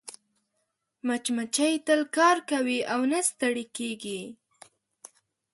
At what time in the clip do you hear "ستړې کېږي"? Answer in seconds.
3.29-4.21